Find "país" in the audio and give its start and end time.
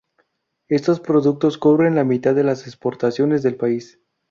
3.55-3.99